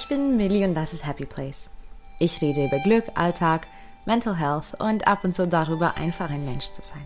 Ich 0.00 0.06
bin 0.06 0.36
Millie 0.36 0.64
und 0.64 0.74
das 0.74 0.92
ist 0.92 1.04
Happy 1.04 1.26
Place. 1.26 1.70
Ich 2.20 2.40
rede 2.40 2.66
über 2.66 2.78
Glück, 2.78 3.06
Alltag, 3.16 3.66
Mental 4.06 4.36
Health 4.36 4.80
und 4.80 5.08
ab 5.08 5.24
und 5.24 5.34
zu 5.34 5.48
darüber, 5.48 5.96
einfach 5.96 6.30
ein 6.30 6.44
Mensch 6.44 6.66
zu 6.66 6.82
sein. 6.82 7.02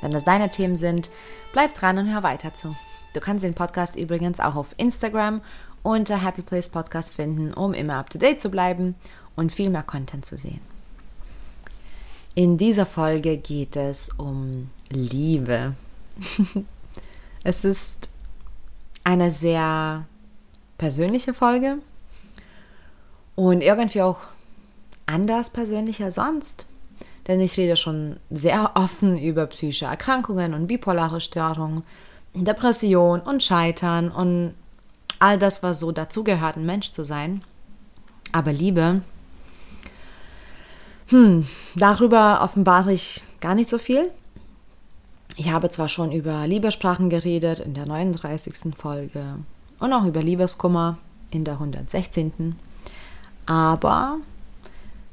Wenn 0.00 0.10
das 0.10 0.24
deine 0.24 0.50
Themen 0.50 0.74
sind, 0.74 1.10
bleib 1.52 1.74
dran 1.74 1.96
und 1.96 2.12
hör 2.12 2.24
weiter 2.24 2.52
zu. 2.52 2.74
Du 3.12 3.20
kannst 3.20 3.44
den 3.44 3.54
Podcast 3.54 3.94
übrigens 3.94 4.40
auch 4.40 4.56
auf 4.56 4.74
Instagram 4.78 5.42
unter 5.84 6.24
Happy 6.24 6.42
Place 6.42 6.68
Podcast 6.68 7.14
finden, 7.14 7.54
um 7.54 7.72
immer 7.72 7.94
up 7.94 8.10
to 8.10 8.18
date 8.18 8.40
zu 8.40 8.50
bleiben 8.50 8.96
und 9.36 9.52
viel 9.52 9.70
mehr 9.70 9.84
Content 9.84 10.26
zu 10.26 10.36
sehen. 10.36 10.60
In 12.34 12.58
dieser 12.58 12.84
Folge 12.84 13.36
geht 13.36 13.76
es 13.76 14.08
um 14.08 14.70
Liebe. 14.90 15.76
es 17.44 17.64
ist 17.64 18.10
eine 19.04 19.30
sehr 19.30 20.06
persönliche 20.78 21.32
Folge 21.32 21.78
und 23.36 23.62
irgendwie 23.62 24.02
auch 24.02 24.18
anders 25.06 25.50
persönlich 25.50 26.02
als 26.02 26.16
sonst. 26.16 26.66
Denn 27.26 27.40
ich 27.40 27.56
rede 27.56 27.76
schon 27.76 28.18
sehr 28.30 28.72
offen 28.74 29.16
über 29.16 29.46
psychische 29.46 29.86
Erkrankungen 29.86 30.52
und 30.54 30.66
bipolare 30.66 31.20
Störungen, 31.20 31.82
Depression 32.34 33.20
und 33.20 33.42
Scheitern 33.42 34.10
und 34.10 34.54
all 35.18 35.38
das, 35.38 35.62
was 35.62 35.80
so 35.80 35.92
dazugehört, 35.92 36.56
ein 36.56 36.66
Mensch 36.66 36.90
zu 36.92 37.04
sein. 37.04 37.42
Aber 38.32 38.52
Liebe, 38.52 39.00
hm, 41.08 41.46
darüber 41.76 42.40
offenbare 42.42 42.92
ich 42.92 43.22
gar 43.40 43.54
nicht 43.54 43.70
so 43.70 43.78
viel. 43.78 44.10
Ich 45.36 45.50
habe 45.50 45.70
zwar 45.70 45.88
schon 45.88 46.12
über 46.12 46.46
Liebessprachen 46.46 47.10
geredet 47.10 47.60
in 47.60 47.74
der 47.74 47.86
39. 47.86 48.74
Folge 48.76 49.38
und 49.78 49.92
auch 49.92 50.04
über 50.04 50.22
Liebeskummer 50.22 50.98
in 51.30 51.44
der 51.44 51.54
116. 51.54 52.56
Aber 53.46 54.18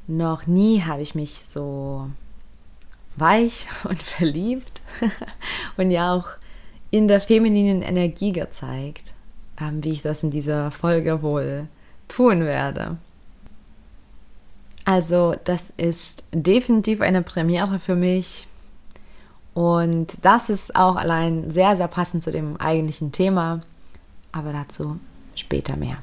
noch 0.06 0.46
nie 0.46 0.82
habe 0.82 1.02
ich 1.02 1.14
mich 1.14 1.40
so 1.40 2.08
weich 3.16 3.68
und 3.84 4.02
verliebt 4.02 4.82
und 5.76 5.90
ja 5.90 6.14
auch 6.14 6.28
in 6.90 7.08
der 7.08 7.20
femininen 7.20 7.82
Energie 7.82 8.32
gezeigt, 8.32 9.14
ähm, 9.60 9.82
wie 9.82 9.92
ich 9.92 10.02
das 10.02 10.22
in 10.22 10.30
dieser 10.30 10.70
Folge 10.70 11.22
wohl 11.22 11.68
tun 12.08 12.44
werde. 12.44 12.98
Also 14.84 15.36
das 15.44 15.72
ist 15.76 16.24
definitiv 16.32 17.00
eine 17.00 17.22
Premiere 17.22 17.78
für 17.78 17.94
mich 17.94 18.46
und 19.54 20.24
das 20.24 20.48
ist 20.48 20.74
auch 20.74 20.96
allein 20.96 21.50
sehr, 21.50 21.76
sehr 21.76 21.88
passend 21.88 22.24
zu 22.24 22.32
dem 22.32 22.56
eigentlichen 22.60 23.12
Thema, 23.12 23.60
aber 24.32 24.52
dazu 24.52 24.98
später 25.34 25.76
mehr. 25.76 25.98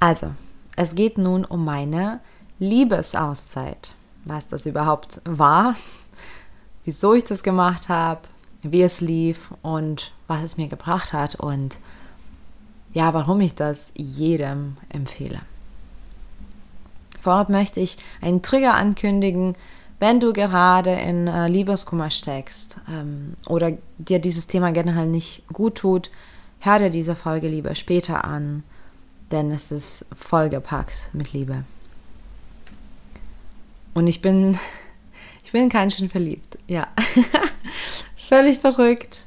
Also, 0.00 0.32
es 0.76 0.94
geht 0.94 1.18
nun 1.18 1.44
um 1.44 1.64
meine 1.64 2.20
Liebesauszeit. 2.58 3.94
Was 4.24 4.48
das 4.48 4.66
überhaupt 4.66 5.20
war, 5.24 5.74
wieso 6.84 7.14
ich 7.14 7.24
das 7.24 7.42
gemacht 7.42 7.88
habe, 7.88 8.20
wie 8.62 8.82
es 8.82 9.00
lief 9.00 9.52
und 9.62 10.12
was 10.28 10.42
es 10.42 10.56
mir 10.56 10.68
gebracht 10.68 11.12
hat 11.12 11.34
und 11.34 11.78
ja, 12.94 13.14
warum 13.14 13.40
ich 13.40 13.54
das 13.54 13.92
jedem 13.96 14.76
empfehle. 14.90 15.40
Vorab 17.20 17.48
möchte 17.48 17.80
ich 17.80 17.98
einen 18.20 18.42
Trigger 18.42 18.74
ankündigen, 18.74 19.56
wenn 19.98 20.18
du 20.18 20.32
gerade 20.32 20.90
in 20.90 21.28
äh, 21.28 21.48
Liebeskummer 21.48 22.10
steckst 22.10 22.80
ähm, 22.88 23.34
oder 23.46 23.72
dir 23.98 24.18
dieses 24.18 24.48
Thema 24.48 24.72
generell 24.72 25.06
nicht 25.06 25.46
gut 25.52 25.76
tut, 25.76 26.10
hör 26.58 26.78
dir 26.78 26.90
diese 26.90 27.14
Folge 27.14 27.46
lieber 27.46 27.74
später 27.76 28.24
an, 28.24 28.64
denn 29.32 29.50
es 29.50 29.72
ist 29.72 30.06
vollgepackt 30.16 31.10
mit 31.12 31.32
Liebe. 31.32 31.64
Und 33.94 34.06
ich 34.06 34.22
bin, 34.22 34.58
ich 35.44 35.52
bin 35.52 35.68
ganz 35.68 35.96
schön 35.96 36.08
verliebt, 36.08 36.58
ja. 36.66 36.86
Völlig 38.16 38.60
verrückt 38.60 39.26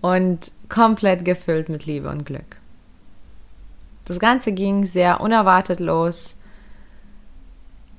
und 0.00 0.52
komplett 0.68 1.24
gefüllt 1.24 1.68
mit 1.68 1.86
Liebe 1.86 2.08
und 2.08 2.24
Glück. 2.24 2.56
Das 4.04 4.20
Ganze 4.20 4.52
ging 4.52 4.86
sehr 4.86 5.20
unerwartet 5.20 5.80
los 5.80 6.36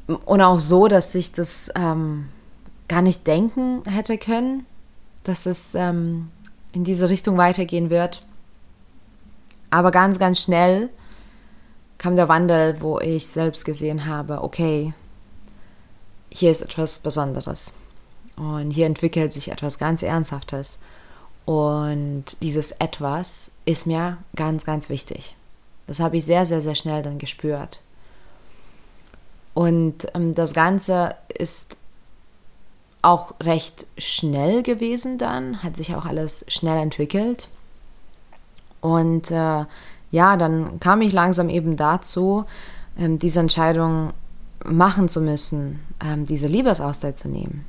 und 0.07 0.41
auch 0.41 0.59
so, 0.59 0.87
dass 0.87 1.13
ich 1.13 1.33
das 1.33 1.71
ähm, 1.75 2.29
gar 2.87 3.01
nicht 3.01 3.27
denken 3.27 3.83
hätte 3.85 4.17
können, 4.17 4.65
dass 5.23 5.45
es 5.45 5.75
ähm, 5.75 6.31
in 6.71 6.83
diese 6.83 7.09
Richtung 7.09 7.37
weitergehen 7.37 7.89
wird. 7.89 8.23
Aber 9.69 9.91
ganz, 9.91 10.17
ganz 10.17 10.41
schnell 10.41 10.89
kam 11.99 12.15
der 12.15 12.29
Wandel, 12.29 12.81
wo 12.81 12.99
ich 12.99 13.27
selbst 13.27 13.65
gesehen 13.65 14.07
habe, 14.07 14.41
okay, 14.41 14.93
hier 16.31 16.49
ist 16.49 16.61
etwas 16.61 16.99
Besonderes. 16.99 17.73
Und 18.35 18.71
hier 18.71 18.87
entwickelt 18.87 19.33
sich 19.33 19.51
etwas 19.51 19.77
ganz 19.77 20.01
Ernsthaftes. 20.01 20.79
Und 21.45 22.37
dieses 22.41 22.71
etwas 22.71 23.51
ist 23.65 23.85
mir 23.85 24.17
ganz, 24.35 24.65
ganz 24.65 24.89
wichtig. 24.89 25.35
Das 25.87 25.99
habe 25.99 26.17
ich 26.17 26.25
sehr, 26.25 26.45
sehr, 26.45 26.61
sehr 26.61 26.75
schnell 26.75 27.01
dann 27.01 27.17
gespürt. 27.17 27.79
Und 29.53 30.07
ähm, 30.13 30.35
das 30.35 30.53
Ganze 30.53 31.15
ist 31.27 31.77
auch 33.01 33.33
recht 33.41 33.87
schnell 33.97 34.63
gewesen 34.63 35.17
dann, 35.17 35.63
hat 35.63 35.75
sich 35.75 35.95
auch 35.95 36.05
alles 36.05 36.45
schnell 36.47 36.77
entwickelt. 36.77 37.49
Und 38.81 39.31
äh, 39.31 39.65
ja, 40.11 40.37
dann 40.37 40.79
kam 40.79 41.01
ich 41.01 41.13
langsam 41.13 41.49
eben 41.49 41.77
dazu, 41.77 42.45
ähm, 42.97 43.19
diese 43.19 43.39
Entscheidung 43.39 44.13
machen 44.65 45.07
zu 45.07 45.21
müssen, 45.21 45.79
ähm, 46.03 46.25
diese 46.25 46.47
Liebesauszeit 46.47 47.17
zu 47.17 47.29
nehmen. 47.29 47.65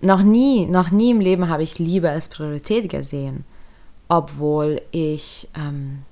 Noch 0.00 0.22
nie, 0.22 0.66
noch 0.66 0.90
nie 0.90 1.10
im 1.10 1.20
Leben 1.20 1.48
habe 1.48 1.62
ich 1.62 1.78
Liebe 1.78 2.10
als 2.10 2.28
Priorität 2.28 2.90
gesehen, 2.90 3.44
obwohl 4.08 4.82
ich 4.90 5.48
ähm, 5.56 6.02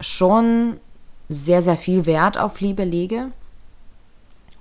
schon 0.00 0.78
sehr, 1.28 1.60
sehr 1.60 1.76
viel 1.76 2.06
Wert 2.06 2.38
auf 2.38 2.60
Liebe 2.60 2.84
lege 2.84 3.30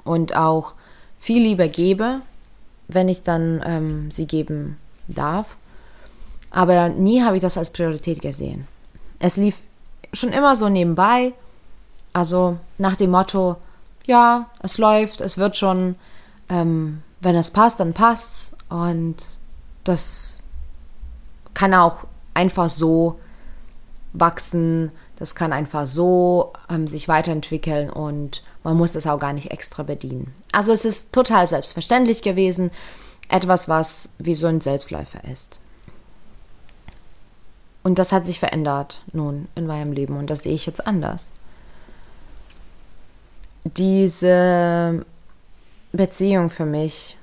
und 0.04 0.36
auch 0.36 0.74
viel 1.20 1.42
Liebe 1.42 1.70
gebe, 1.70 2.22
wenn 2.88 3.08
ich 3.08 3.24
dann 3.24 3.62
ähm, 3.66 4.12
sie 4.12 4.28
geben 4.28 4.78
darf. 5.08 5.56
Aber 6.56 6.88
nie 6.88 7.22
habe 7.22 7.36
ich 7.36 7.42
das 7.42 7.58
als 7.58 7.70
Priorität 7.70 8.22
gesehen. 8.22 8.66
Es 9.20 9.36
lief 9.36 9.58
schon 10.14 10.32
immer 10.32 10.56
so 10.56 10.70
nebenbei, 10.70 11.34
also 12.14 12.58
nach 12.78 12.96
dem 12.96 13.12
Motto, 13.12 13.58
ja, 14.06 14.50
es 14.62 14.78
läuft, 14.78 15.20
es 15.20 15.38
wird 15.38 15.58
schon, 15.58 15.96
ähm, 16.48 17.02
wenn 17.20 17.36
es 17.36 17.52
passt, 17.52 17.82
dann 17.82 17.92
passt's. 17.92 18.56
Und 18.70 19.18
das 19.84 20.44
kann 21.54 21.74
auch 21.74 21.98
einfach 22.34 22.70
so 22.70 23.20
wachsen, 24.14 24.94
das 25.18 25.36
kann 25.36 25.52
einfach 25.52 25.88
so 25.88 26.54
ähm, 26.70 26.88
sich 26.88 27.10
weiterentwickeln 27.10 27.90
und 27.90 28.44
man 28.64 28.78
muss 28.78 28.94
das 28.94 29.08
auch 29.08 29.20
gar 29.20 29.34
nicht 29.34 29.52
extra 29.52 29.84
bedienen. 29.84 30.34
Also 30.54 30.72
es 30.72 30.86
ist 30.86 31.14
total 31.14 31.48
selbstverständlich 31.48 32.22
gewesen, 32.22 32.72
etwas, 33.28 33.68
was 33.68 34.14
wie 34.20 34.36
so 34.36 34.48
ein 34.48 34.62
Selbstläufer 34.62 35.22
ist. 35.30 35.60
Und 37.86 38.00
das 38.00 38.12
hat 38.12 38.26
sich 38.26 38.40
verändert 38.40 39.00
nun 39.14 39.48
in 39.54 39.68
meinem 39.68 39.92
Leben 39.92 40.18
und 40.18 40.28
das 40.32 40.42
sehe 40.42 40.56
ich 40.56 40.66
jetzt 40.66 40.88
anders. 40.88 41.30
Diese 43.64 45.06
Beziehung 45.92 46.50
für 46.50 46.66
mich, 46.66 47.16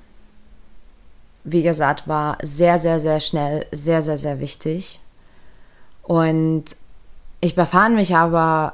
wie 1.43 1.63
gesagt, 1.63 2.07
war 2.07 2.37
sehr, 2.41 2.79
sehr, 2.79 3.01
sehr 3.01 3.19
schnell, 3.19 3.65
sehr, 3.73 4.01
sehr, 4.01 4.17
sehr 4.17 4.39
wichtig. 4.39 5.01
Und 6.01 6.63
ich 7.41 7.55
befand 7.55 7.95
mich 7.95 8.15
aber 8.15 8.71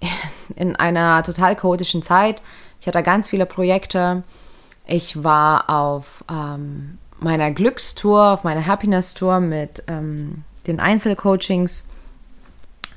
in 0.56 0.74
einer 0.74 1.22
total 1.22 1.54
chaotischen 1.54 2.00
Zeit. 2.00 2.40
Ich 2.80 2.86
hatte 2.86 3.02
ganz 3.02 3.28
viele 3.28 3.44
Projekte. 3.44 4.22
Ich 4.86 5.22
war 5.22 5.68
auf 5.68 6.24
ähm, 6.30 6.96
meiner 7.18 7.50
Glückstour, 7.50 8.32
auf 8.32 8.42
meiner 8.42 8.66
Happiness-Tour 8.66 9.40
mit 9.40 9.84
ähm, 9.86 10.44
den 10.66 10.80
Einzelcoachings. 10.80 11.86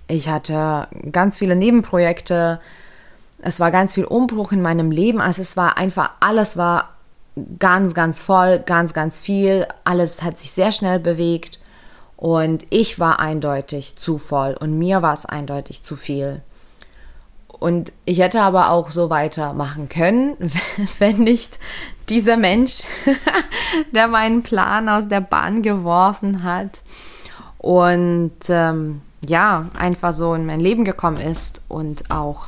Ich 0.08 0.30
hatte 0.30 0.88
ganz 1.12 1.38
viele 1.38 1.56
Nebenprojekte. 1.56 2.60
Es 3.40 3.60
war 3.60 3.72
ganz 3.72 3.94
viel 3.94 4.06
Umbruch 4.06 4.52
in 4.52 4.62
meinem 4.62 4.92
Leben. 4.92 5.22
Also 5.22 5.42
es 5.42 5.56
war 5.56 5.78
einfach, 5.78 6.12
alles 6.20 6.58
war 6.58 6.96
ganz, 7.60 7.94
ganz 7.94 8.20
voll, 8.20 8.60
ganz, 8.60 8.94
ganz 8.94 9.20
viel. 9.20 9.68
Alles 9.84 10.24
hat 10.24 10.40
sich 10.40 10.52
sehr 10.52 10.72
schnell 10.72 11.00
bewegt. 11.00 11.60
Und 12.18 12.66
ich 12.70 13.00
war 13.00 13.20
eindeutig 13.20 13.96
zu 13.96 14.18
voll 14.18 14.54
und 14.60 14.78
mir 14.78 15.02
war 15.02 15.14
es 15.14 15.26
eindeutig 15.26 15.84
zu 15.84 15.96
viel. 15.96 16.42
Und 17.48 17.94
ich 18.06 18.20
hätte 18.20 18.42
aber 18.42 18.72
auch 18.72 18.90
so 18.90 19.10
weitermachen 19.10 19.90
können, 19.90 20.36
wenn 21.00 21.20
nicht 21.20 21.60
dieser 22.10 22.36
Mensch, 22.36 22.84
der 23.94 24.08
meinen 24.08 24.44
Plan 24.44 24.90
aus 24.90 25.08
der 25.08 25.22
Bahn 25.22 25.62
geworfen 25.62 26.44
hat. 26.44 26.82
Und 27.60 28.32
ähm, 28.48 29.02
ja, 29.26 29.68
einfach 29.78 30.14
so 30.14 30.34
in 30.34 30.46
mein 30.46 30.62
Leben 30.62 30.86
gekommen 30.86 31.20
ist 31.20 31.62
und 31.68 32.10
auch 32.10 32.48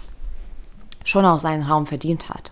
schon 1.04 1.26
auch 1.26 1.40
seinen 1.40 1.64
Raum 1.64 1.86
verdient 1.86 2.30
hat. 2.30 2.52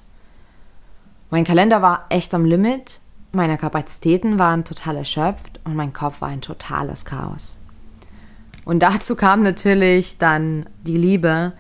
Mein 1.32 1.46
Kalender 1.46 1.82
war 1.82 2.06
echt 2.10 2.34
am 2.34 2.46
Limit, 2.46 3.00
meine 3.32 3.58
Kapazitäten 3.58 4.40
waren 4.40 4.66
total 4.66 4.98
erschöpft 4.98 5.60
und 5.64 5.76
mein 5.76 5.94
Kopf 5.94 6.22
war 6.22 6.30
ein 6.30 6.42
totales 6.42 7.06
Chaos. 7.06 7.58
Und 8.66 8.80
dazu 8.80 9.16
kam 9.16 9.42
natürlich 9.42 10.18
dann 10.18 10.68
die 10.84 10.98
Liebe, 10.98 11.54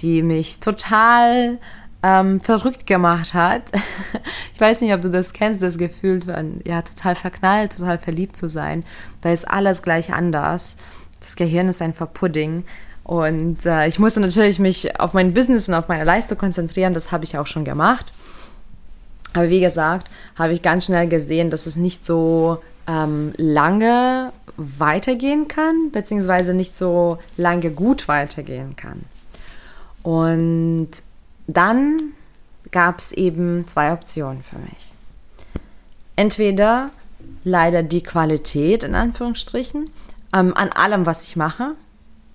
die 0.00 0.22
mich 0.22 0.60
total 0.60 1.58
ähm, 2.06 2.38
verrückt 2.38 2.86
gemacht 2.86 3.34
hat. 3.34 3.62
ich 4.54 4.60
weiß 4.60 4.80
nicht, 4.80 4.94
ob 4.94 5.02
du 5.02 5.10
das 5.10 5.32
kennst, 5.32 5.60
das 5.60 5.76
Gefühl, 5.76 6.20
ja, 6.64 6.82
total 6.82 7.16
verknallt, 7.16 7.76
total 7.76 7.98
verliebt 7.98 8.36
zu 8.36 8.48
sein. 8.48 8.84
Da 9.22 9.32
ist 9.32 9.48
alles 9.48 9.82
gleich 9.82 10.12
anders. 10.12 10.76
Das 11.20 11.34
Gehirn 11.34 11.68
ist 11.68 11.82
einfach 11.82 12.12
Pudding. 12.12 12.62
Und 13.02 13.66
äh, 13.66 13.88
ich 13.88 13.98
musste 13.98 14.20
natürlich 14.20 14.60
mich 14.60 15.00
auf 15.00 15.14
mein 15.14 15.34
Business 15.34 15.68
und 15.68 15.74
auf 15.74 15.88
meine 15.88 16.04
Leistung 16.04 16.38
konzentrieren. 16.38 16.94
Das 16.94 17.10
habe 17.10 17.24
ich 17.24 17.38
auch 17.38 17.46
schon 17.48 17.64
gemacht. 17.64 18.12
Aber 19.32 19.50
wie 19.50 19.60
gesagt, 19.60 20.08
habe 20.36 20.52
ich 20.52 20.62
ganz 20.62 20.86
schnell 20.86 21.08
gesehen, 21.08 21.50
dass 21.50 21.66
es 21.66 21.74
nicht 21.74 22.04
so 22.04 22.62
ähm, 22.86 23.32
lange 23.36 24.32
weitergehen 24.56 25.48
kann, 25.48 25.90
beziehungsweise 25.90 26.54
nicht 26.54 26.74
so 26.76 27.18
lange 27.36 27.70
gut 27.70 28.06
weitergehen 28.06 28.76
kann. 28.76 29.04
Und 30.02 30.88
dann 31.46 32.12
gab 32.70 32.98
es 32.98 33.12
eben 33.12 33.66
zwei 33.68 33.92
Optionen 33.92 34.42
für 34.42 34.58
mich. 34.58 34.92
Entweder 36.16 36.90
leider 37.44 37.82
die 37.82 38.02
Qualität 38.02 38.82
in 38.82 38.94
Anführungsstrichen 38.94 39.90
ähm, 40.34 40.54
an 40.54 40.70
allem, 40.70 41.06
was 41.06 41.22
ich 41.22 41.36
mache, 41.36 41.74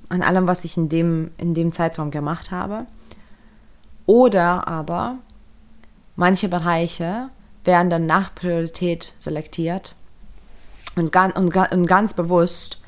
an 0.10 0.22
allem, 0.22 0.48
was 0.48 0.64
ich 0.64 0.78
in 0.78 0.90
dem, 0.90 1.32
in 1.38 1.54
dem 1.54 1.72
Zeitraum 1.72 2.12
gemacht 2.12 2.52
habe. 2.52 2.86
Oder 4.06 4.68
aber 4.68 5.18
manche 6.16 6.50
Bereiche 6.50 7.30
werden 7.64 7.90
dann 7.90 8.06
nach 8.06 8.34
Priorität 8.34 9.14
selektiert 9.18 9.96
und, 10.96 11.12
ganz, 11.12 11.36
und, 11.38 11.56
und 11.56 11.86
ganz 11.86 12.14
bewusst 12.14 12.80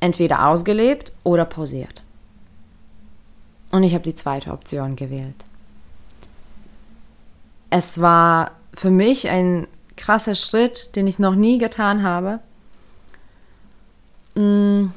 entweder 0.00 0.46
ausgelebt 0.46 1.12
oder 1.22 1.44
pausiert. 1.44 2.02
Und 3.70 3.84
ich 3.84 3.94
habe 3.94 4.04
die 4.04 4.14
zweite 4.14 4.50
Option 4.50 4.96
gewählt. 4.96 5.36
Es 7.70 8.00
war 8.00 8.52
für 8.74 8.90
mich 8.90 9.28
ein 9.28 9.66
krasser 9.96 10.34
Schritt, 10.34 10.96
den 10.96 11.06
ich 11.06 11.18
noch 11.18 11.34
nie 11.34 11.58
getan 11.58 12.02
habe. 12.02 12.40
Mm. 14.34 14.88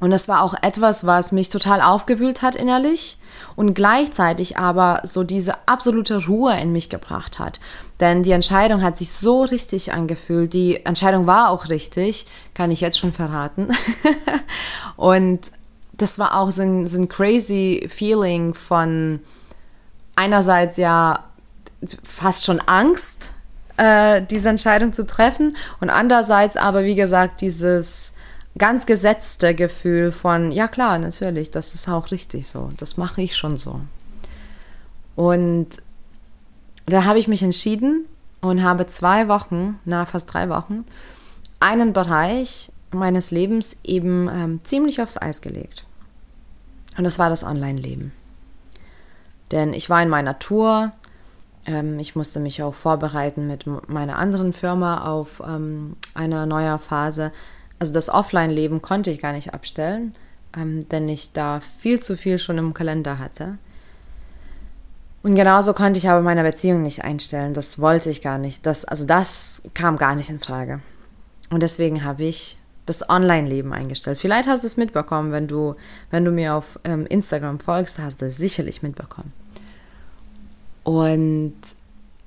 Und 0.00 0.12
es 0.12 0.28
war 0.28 0.42
auch 0.42 0.54
etwas, 0.60 1.06
was 1.06 1.32
mich 1.32 1.48
total 1.48 1.80
aufgewühlt 1.80 2.42
hat 2.42 2.56
innerlich 2.56 3.16
und 3.56 3.72
gleichzeitig 3.72 4.58
aber 4.58 5.00
so 5.04 5.24
diese 5.24 5.66
absolute 5.66 6.26
Ruhe 6.26 6.58
in 6.60 6.72
mich 6.72 6.90
gebracht 6.90 7.38
hat. 7.38 7.58
Denn 8.00 8.22
die 8.22 8.32
Entscheidung 8.32 8.82
hat 8.82 8.98
sich 8.98 9.12
so 9.12 9.44
richtig 9.44 9.94
angefühlt. 9.94 10.52
Die 10.52 10.84
Entscheidung 10.84 11.26
war 11.26 11.48
auch 11.48 11.70
richtig, 11.70 12.26
kann 12.52 12.70
ich 12.70 12.82
jetzt 12.82 12.98
schon 12.98 13.14
verraten. 13.14 13.68
und 14.96 15.40
das 15.92 16.18
war 16.18 16.36
auch 16.38 16.50
so 16.50 16.62
ein, 16.62 16.88
so 16.88 16.98
ein 16.98 17.08
crazy 17.08 17.88
Feeling 17.88 18.52
von 18.52 19.20
einerseits 20.16 20.76
ja 20.76 21.24
fast 22.02 22.44
schon 22.44 22.60
Angst, 22.60 23.32
äh, 23.76 24.22
diese 24.22 24.48
Entscheidung 24.48 24.92
zu 24.92 25.06
treffen 25.06 25.56
und 25.80 25.90
andererseits 25.90 26.56
aber, 26.56 26.84
wie 26.84 26.94
gesagt, 26.94 27.40
dieses 27.40 28.14
ganz 28.56 28.86
gesetzte 28.86 29.54
Gefühl 29.54 30.12
von, 30.12 30.52
ja 30.52 30.68
klar, 30.68 30.98
natürlich, 30.98 31.50
das 31.50 31.74
ist 31.74 31.88
auch 31.88 32.10
richtig 32.10 32.46
so, 32.46 32.70
das 32.76 32.96
mache 32.96 33.22
ich 33.22 33.36
schon 33.36 33.56
so. 33.56 33.80
Und 35.16 35.68
da 36.86 37.04
habe 37.04 37.18
ich 37.18 37.28
mich 37.28 37.42
entschieden 37.42 38.06
und 38.40 38.62
habe 38.62 38.86
zwei 38.86 39.28
Wochen, 39.28 39.80
na 39.84 40.06
fast 40.06 40.32
drei 40.32 40.48
Wochen, 40.48 40.84
einen 41.60 41.92
Bereich 41.92 42.70
meines 42.90 43.30
Lebens 43.30 43.78
eben 43.82 44.28
ähm, 44.28 44.60
ziemlich 44.64 45.00
aufs 45.00 45.16
Eis 45.16 45.40
gelegt. 45.40 45.84
Und 46.96 47.04
das 47.04 47.18
war 47.18 47.30
das 47.30 47.42
Online-Leben. 47.42 48.12
Denn 49.50 49.72
ich 49.72 49.90
war 49.90 50.02
in 50.02 50.08
meiner 50.08 50.38
Tour, 50.38 50.92
ähm, 51.66 51.98
ich 51.98 52.14
musste 52.14 52.40
mich 52.40 52.62
auch 52.62 52.74
vorbereiten 52.74 53.46
mit 53.46 53.66
meiner 53.88 54.18
anderen 54.18 54.52
Firma 54.52 55.06
auf 55.06 55.42
ähm, 55.46 55.96
eine 56.14 56.46
neue 56.46 56.78
Phase. 56.78 57.32
Also 57.78 57.92
das 57.92 58.08
Offline-Leben 58.08 58.82
konnte 58.82 59.10
ich 59.10 59.20
gar 59.20 59.32
nicht 59.32 59.54
abstellen, 59.54 60.14
ähm, 60.56 60.88
denn 60.88 61.08
ich 61.08 61.32
da 61.32 61.60
viel 61.78 62.00
zu 62.00 62.16
viel 62.16 62.38
schon 62.38 62.58
im 62.58 62.74
Kalender 62.74 63.18
hatte. 63.18 63.58
Und 65.22 65.36
genauso 65.36 65.72
konnte 65.72 65.98
ich 65.98 66.08
aber 66.08 66.20
meine 66.20 66.42
Beziehung 66.42 66.82
nicht 66.82 67.02
einstellen. 67.02 67.54
Das 67.54 67.78
wollte 67.78 68.10
ich 68.10 68.20
gar 68.20 68.36
nicht. 68.36 68.66
Das, 68.66 68.84
also 68.84 69.06
das 69.06 69.62
kam 69.72 69.96
gar 69.96 70.14
nicht 70.14 70.28
in 70.28 70.38
Frage. 70.38 70.80
Und 71.48 71.62
deswegen 71.62 72.04
habe 72.04 72.24
ich 72.24 72.58
das 72.84 73.08
Online-Leben 73.08 73.72
eingestellt. 73.72 74.18
Vielleicht 74.18 74.46
hast 74.46 74.64
du 74.64 74.66
es 74.66 74.76
mitbekommen, 74.76 75.32
wenn 75.32 75.48
du, 75.48 75.76
wenn 76.10 76.26
du 76.26 76.30
mir 76.30 76.54
auf 76.54 76.78
ähm, 76.84 77.06
Instagram 77.06 77.58
folgst, 77.58 77.98
hast 77.98 78.20
du 78.20 78.26
es 78.26 78.36
sicherlich 78.36 78.82
mitbekommen. 78.82 79.32
Und 80.84 81.54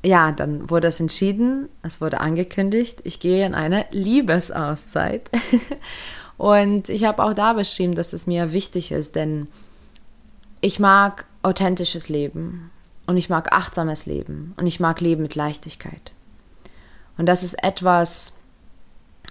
ja, 0.04 0.31
dann 0.31 0.69
wurde 0.69 0.88
es 0.88 1.00
entschieden, 1.00 1.69
es 1.83 2.01
wurde 2.01 2.19
angekündigt, 2.19 3.00
ich 3.04 3.19
gehe 3.19 3.45
in 3.45 3.56
eine 3.56 3.86
Liebesauszeit. 3.92 5.30
und 6.38 6.89
ich 6.89 7.06
habe 7.06 7.24
auch 7.24 7.33
da 7.33 7.54
beschrieben, 7.54 7.95
dass 7.95 8.13
es 8.13 8.27
mir 8.27 8.51
wichtig 8.51 8.92
ist, 8.92 9.15
denn 9.15 9.48
ich 10.62 10.80
mag 10.80 11.25
authentisches 11.44 12.09
Leben 12.09 12.71
und 13.06 13.18
ich 13.18 13.30
mag 13.30 13.51
achtsames 13.51 14.06
Leben 14.06 14.54
und 14.57 14.68
ich 14.68 14.80
mag 14.80 15.01
Leben 15.01 15.21
mit 15.21 15.36
Leichtigkeit. 15.36 16.12
Und 17.18 17.25
das 17.25 17.44
ist 17.44 17.63
etwas, 17.63 18.38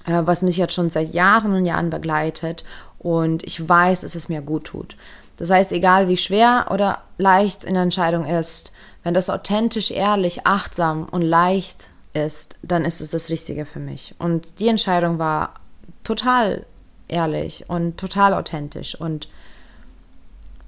äh, 0.06 0.22
was 0.24 0.42
mich 0.42 0.56
jetzt 0.56 0.74
schon 0.74 0.90
seit 0.90 1.14
Jahren 1.14 1.52
und 1.52 1.64
Jahren 1.64 1.90
begleitet 1.90 2.64
und 2.98 3.44
ich 3.44 3.68
weiß, 3.68 4.00
dass 4.00 4.14
es 4.14 4.28
mir 4.28 4.40
gut 4.40 4.64
tut. 4.64 4.96
Das 5.36 5.50
heißt, 5.50 5.72
egal 5.72 6.08
wie 6.08 6.16
schwer 6.16 6.68
oder 6.70 7.02
leicht 7.18 7.66
eine 7.66 7.82
Entscheidung 7.82 8.24
ist, 8.24 8.72
wenn 9.06 9.14
das 9.14 9.30
authentisch, 9.30 9.92
ehrlich, 9.92 10.48
achtsam 10.48 11.04
und 11.04 11.22
leicht 11.22 11.90
ist, 12.12 12.56
dann 12.62 12.84
ist 12.84 13.00
es 13.00 13.12
das 13.12 13.30
Richtige 13.30 13.64
für 13.64 13.78
mich. 13.78 14.16
Und 14.18 14.58
die 14.58 14.66
Entscheidung 14.66 15.20
war 15.20 15.60
total 16.02 16.66
ehrlich 17.06 17.66
und 17.68 17.98
total 17.98 18.34
authentisch. 18.34 19.00
Und 19.00 19.28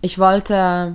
ich 0.02 0.20
wollte 0.20 0.94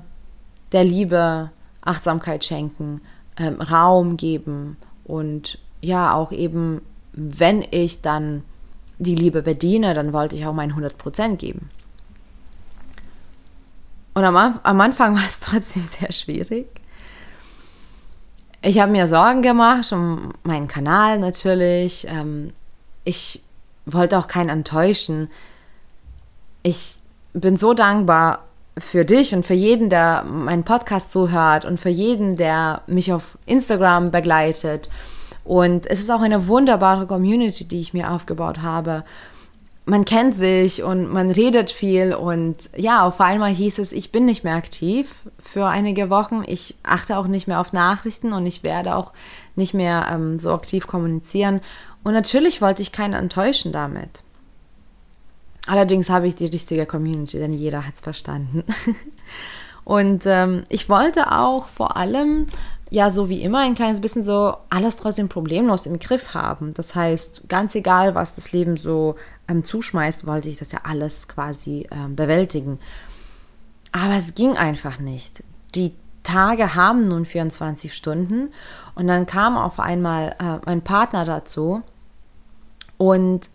der 0.71 0.85
Liebe 0.85 1.51
Achtsamkeit 1.81 2.45
schenken, 2.45 3.01
ähm, 3.35 3.59
Raum 3.59 4.15
geben 4.15 4.77
und 5.03 5.59
ja, 5.81 6.13
auch 6.13 6.31
eben, 6.31 6.81
wenn 7.11 7.65
ich 7.71 8.01
dann 8.01 8.45
die 8.99 9.15
Liebe 9.15 9.41
bediene, 9.41 9.93
dann 9.93 10.13
wollte 10.13 10.37
ich 10.37 10.45
auch 10.45 10.53
mein 10.53 10.71
100% 10.71 11.35
geben. 11.35 11.69
Und 14.13 14.23
am, 14.23 14.37
am 14.63 14.79
Anfang 14.79 15.13
war 15.17 15.25
es 15.25 15.41
trotzdem 15.41 15.85
sehr 15.85 16.13
schwierig. 16.13 16.82
Ich 18.65 18.79
habe 18.79 18.93
mir 18.93 19.09
Sorgen 19.09 19.41
gemacht 19.41 19.91
um 19.91 20.33
meinen 20.43 20.69
Kanal 20.69 21.19
natürlich. 21.19 22.07
Ähm, 22.07 22.53
ich 23.03 23.43
wollte 23.85 24.17
auch 24.17 24.29
keinen 24.29 24.47
enttäuschen. 24.47 25.29
Ich 26.63 26.95
bin 27.33 27.57
so 27.57 27.73
dankbar 27.73 28.45
für 28.77 29.03
dich 29.03 29.35
und 29.35 29.45
für 29.45 29.53
jeden, 29.53 29.89
der 29.89 30.23
meinen 30.23 30.63
Podcast 30.63 31.11
zuhört 31.11 31.65
und 31.65 31.77
für 31.77 31.89
jeden, 31.89 32.37
der 32.37 32.83
mich 32.87 33.11
auf 33.11 33.37
Instagram 33.45 34.11
begleitet. 34.11 34.89
Und 35.43 35.85
es 35.87 35.99
ist 35.99 36.09
auch 36.09 36.21
eine 36.21 36.47
wunderbare 36.47 37.05
Community, 37.05 37.65
die 37.65 37.81
ich 37.81 37.93
mir 37.93 38.11
aufgebaut 38.11 38.61
habe 38.61 39.03
man 39.85 40.05
kennt 40.05 40.33
sich 40.33 40.81
und 40.83 41.11
man 41.11 41.29
redet 41.29 41.69
viel 41.69 42.13
und 42.13 42.69
ja, 42.75 43.05
auf 43.05 43.19
einmal 43.19 43.51
hieß 43.53 43.79
es, 43.79 43.91
ich 43.91 44.11
bin 44.11 44.25
nicht 44.25 44.43
mehr 44.43 44.55
aktiv 44.55 45.13
für 45.43 45.67
einige 45.67 46.09
Wochen. 46.09 46.43
Ich 46.47 46.75
achte 46.83 47.17
auch 47.17 47.27
nicht 47.27 47.47
mehr 47.47 47.59
auf 47.59 47.73
Nachrichten 47.73 48.31
und 48.31 48.45
ich 48.45 48.63
werde 48.63 48.95
auch 48.95 49.11
nicht 49.55 49.73
mehr 49.73 50.07
ähm, 50.09 50.39
so 50.39 50.53
aktiv 50.53 50.87
kommunizieren. 50.87 51.59
Und 52.03 52.13
natürlich 52.13 52.61
wollte 52.61 52.81
ich 52.81 52.93
keinen 52.93 53.13
enttäuschen 53.13 53.73
damit. 53.73 54.23
Allerdings 55.67 56.09
habe 56.09 56.27
ich 56.27 56.35
die 56.35 56.47
richtige 56.47 56.85
Community, 56.85 57.37
denn 57.37 57.53
jeder 57.53 57.85
hat 57.85 57.95
es 57.95 58.01
verstanden. 58.01 58.63
und 59.83 60.23
ähm, 60.25 60.63
ich 60.69 60.87
wollte 60.87 61.31
auch 61.31 61.67
vor 61.67 61.97
allem 61.97 62.47
ja 62.93 63.09
so 63.09 63.27
wie 63.27 63.41
immer 63.41 63.61
ein 63.61 63.73
kleines 63.73 64.01
bisschen 64.01 64.21
so 64.21 64.55
alles 64.69 64.97
trotzdem 64.97 65.27
problemlos 65.27 65.87
im 65.87 65.97
Griff 65.97 66.35
haben. 66.35 66.75
Das 66.75 66.93
heißt, 66.93 67.49
ganz 67.49 67.73
egal, 67.73 68.13
was 68.13 68.35
das 68.35 68.51
Leben 68.51 68.77
so 68.77 69.15
ähm, 69.47 69.63
zuschmeißt, 69.63 70.27
wollte 70.27 70.47
ich 70.47 70.59
das 70.59 70.71
ja 70.71 70.81
alles 70.83 71.27
quasi 71.27 71.87
ähm, 71.89 72.15
bewältigen. 72.15 72.79
Aber 73.91 74.13
es 74.13 74.35
ging 74.35 74.57
einfach 74.57 74.99
nicht. 74.99 75.43
Die 75.73 75.95
Tage 76.21 76.75
haben 76.75 77.07
nun 77.07 77.25
24 77.25 77.95
Stunden 77.95 78.49
und 78.93 79.07
dann 79.07 79.25
kam 79.25 79.57
auf 79.57 79.79
einmal 79.79 80.35
äh, 80.39 80.63
mein 80.67 80.83
Partner 80.83 81.25
dazu 81.25 81.81
und 82.97 83.49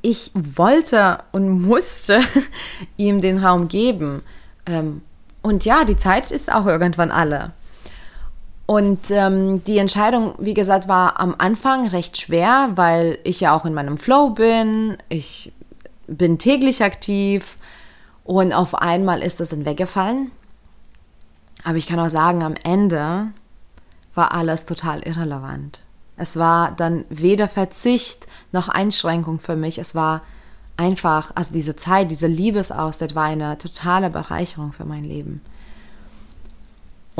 ich 0.00 0.32
wollte 0.34 1.18
und 1.32 1.50
musste 1.50 2.20
ihm 2.96 3.20
den 3.20 3.44
Raum 3.44 3.68
geben. 3.68 4.22
Ähm, 4.64 5.02
und 5.42 5.66
ja, 5.66 5.84
die 5.84 5.98
Zeit 5.98 6.30
ist 6.30 6.50
auch 6.50 6.64
irgendwann 6.64 7.10
alle. 7.10 7.52
Und 8.70 9.10
ähm, 9.10 9.64
die 9.64 9.78
Entscheidung, 9.78 10.34
wie 10.38 10.54
gesagt, 10.54 10.86
war 10.86 11.18
am 11.18 11.34
Anfang 11.36 11.88
recht 11.88 12.20
schwer, 12.20 12.70
weil 12.76 13.18
ich 13.24 13.40
ja 13.40 13.52
auch 13.52 13.64
in 13.64 13.74
meinem 13.74 13.98
Flow 13.98 14.30
bin. 14.30 14.96
Ich 15.08 15.52
bin 16.06 16.38
täglich 16.38 16.84
aktiv 16.84 17.56
und 18.22 18.52
auf 18.52 18.76
einmal 18.76 19.22
ist 19.22 19.40
das 19.40 19.48
dann 19.48 19.64
weggefallen. 19.64 20.30
Aber 21.64 21.78
ich 21.78 21.88
kann 21.88 21.98
auch 21.98 22.10
sagen, 22.10 22.44
am 22.44 22.54
Ende 22.62 23.32
war 24.14 24.30
alles 24.30 24.66
total 24.66 25.02
irrelevant. 25.02 25.80
Es 26.16 26.36
war 26.36 26.70
dann 26.70 27.04
weder 27.08 27.48
Verzicht 27.48 28.28
noch 28.52 28.68
Einschränkung 28.68 29.40
für 29.40 29.56
mich. 29.56 29.78
Es 29.78 29.96
war 29.96 30.22
einfach, 30.76 31.32
also 31.34 31.52
diese 31.52 31.74
Zeit, 31.74 32.08
diese 32.12 32.28
Liebesauszeit 32.28 33.16
war 33.16 33.24
eine 33.24 33.58
totale 33.58 34.10
Bereicherung 34.10 34.72
für 34.72 34.84
mein 34.84 35.02
Leben. 35.02 35.40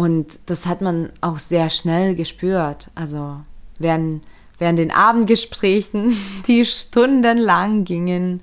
Und 0.01 0.39
das 0.47 0.65
hat 0.65 0.81
man 0.81 1.11
auch 1.21 1.39
sehr 1.39 1.69
schnell 1.69 2.15
gespürt. 2.15 2.89
Also 2.95 3.37
während, 3.79 4.23
während 4.59 4.79
den 4.79 4.91
Abendgesprächen, 4.91 6.17
die 6.47 6.65
stundenlang 6.65 7.85
gingen, 7.85 8.43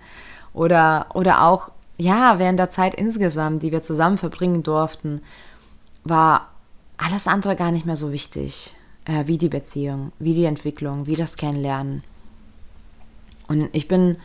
oder, 0.53 1.07
oder 1.15 1.41
auch, 1.41 1.71
ja, 1.97 2.37
während 2.37 2.59
der 2.59 2.69
Zeit 2.69 2.93
insgesamt, 2.93 3.63
die 3.63 3.71
wir 3.71 3.81
zusammen 3.81 4.19
verbringen 4.19 4.61
durften, 4.61 5.21
war 6.03 6.51
alles 6.97 7.27
andere 7.27 7.55
gar 7.55 7.71
nicht 7.71 7.87
mehr 7.87 7.95
so 7.95 8.11
wichtig, 8.11 8.75
äh, 9.05 9.25
wie 9.25 9.39
die 9.39 9.49
Beziehung, 9.49 10.11
wie 10.19 10.35
die 10.35 10.45
Entwicklung, 10.45 11.07
wie 11.07 11.15
das 11.15 11.37
Kennenlernen. 11.37 12.03
Und 13.47 13.67
ich 13.71 13.87
bin 13.87 14.17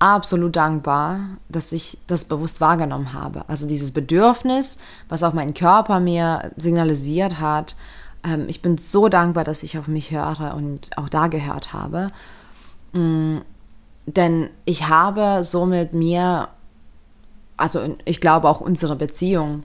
absolut 0.00 0.56
dankbar, 0.56 1.20
dass 1.48 1.70
ich 1.72 1.98
das 2.06 2.24
bewusst 2.24 2.60
wahrgenommen 2.60 3.12
habe. 3.12 3.44
Also 3.48 3.68
dieses 3.68 3.92
Bedürfnis, 3.92 4.78
was 5.08 5.22
auch 5.22 5.34
mein 5.34 5.54
Körper 5.54 6.00
mir 6.00 6.50
signalisiert 6.56 7.38
hat. 7.38 7.76
Ähm, 8.24 8.46
ich 8.48 8.62
bin 8.62 8.78
so 8.78 9.08
dankbar, 9.08 9.44
dass 9.44 9.62
ich 9.62 9.78
auf 9.78 9.86
mich 9.86 10.10
höre 10.10 10.54
und 10.56 10.96
auch 10.96 11.08
da 11.08 11.28
gehört 11.28 11.72
habe. 11.72 12.08
Mm, 12.92 13.38
denn 14.06 14.48
ich 14.64 14.88
habe 14.88 15.44
somit 15.44 15.92
mir, 15.92 16.48
also 17.58 17.96
ich 18.06 18.20
glaube 18.20 18.48
auch 18.48 18.60
unsere 18.60 18.96
Beziehung, 18.96 19.64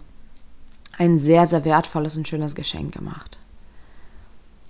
ein 0.98 1.18
sehr, 1.18 1.48
sehr 1.48 1.66
wertvolles 1.66 2.18
und 2.18 2.28
schönes 2.28 2.56
Geschenk 2.56 2.94
gemacht. 2.94 3.38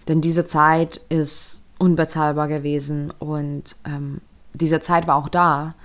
Denn 0.07 0.21
diese 0.21 0.45
Zeit 0.45 0.97
ist 1.09 1.63
unbezahlbar 1.79 2.47
gewesen 2.47 3.11
und 3.19 3.75
ähm, 3.85 4.21
diese 4.55 4.81
Zeit 4.81 5.07
war 5.07 5.15
auch 5.15 5.29
da. 5.29 5.75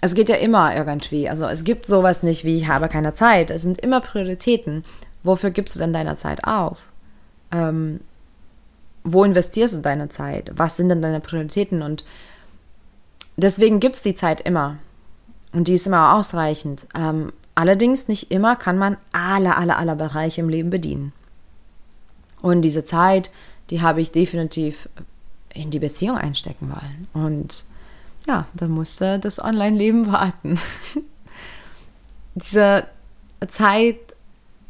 Es 0.00 0.14
geht 0.14 0.28
ja 0.28 0.36
immer 0.36 0.74
irgendwie. 0.74 1.28
Also 1.28 1.46
es 1.46 1.64
gibt 1.64 1.86
sowas 1.86 2.22
nicht 2.22 2.44
wie 2.44 2.56
ich 2.56 2.68
habe 2.68 2.88
keine 2.88 3.12
Zeit. 3.12 3.50
Es 3.50 3.62
sind 3.62 3.80
immer 3.80 4.00
Prioritäten. 4.00 4.84
Wofür 5.22 5.50
gibst 5.50 5.76
du 5.76 5.80
denn 5.80 5.92
deine 5.92 6.14
Zeit 6.14 6.44
auf? 6.44 6.88
Ähm, 7.52 8.00
wo 9.04 9.24
investierst 9.24 9.76
du 9.76 9.80
deine 9.80 10.08
Zeit? 10.08 10.52
Was 10.54 10.76
sind 10.76 10.88
denn 10.88 11.02
deine 11.02 11.20
Prioritäten? 11.20 11.82
Und 11.82 12.04
deswegen 13.36 13.80
gibt 13.80 13.96
es 13.96 14.02
die 14.02 14.14
Zeit 14.14 14.40
immer. 14.40 14.78
Und 15.52 15.68
die 15.68 15.74
ist 15.74 15.86
immer 15.86 16.14
ausreichend. 16.14 16.86
Ähm, 16.94 17.32
allerdings 17.54 18.08
nicht 18.08 18.30
immer 18.30 18.56
kann 18.56 18.78
man 18.78 18.96
alle, 19.12 19.56
alle, 19.56 19.76
alle 19.76 19.96
Bereiche 19.96 20.40
im 20.40 20.48
Leben 20.48 20.70
bedienen. 20.70 21.12
Und 22.40 22.62
diese 22.62 22.84
Zeit, 22.84 23.30
die 23.68 23.82
habe 23.82 24.00
ich 24.00 24.12
definitiv 24.12 24.88
in 25.54 25.70
die 25.70 25.78
Beziehung 25.78 26.16
einstecken 26.16 26.70
wollen. 26.70 27.08
Und 27.12 27.64
ja, 28.26 28.46
dann 28.54 28.70
musste 28.70 29.18
das 29.18 29.42
Online-Leben 29.42 30.12
warten. 30.12 30.58
Diese 32.34 32.86
Zeit 33.48 33.98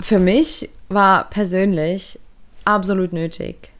für 0.00 0.18
mich 0.18 0.70
war 0.88 1.28
persönlich 1.28 2.18
absolut 2.64 3.12
nötig. 3.12 3.72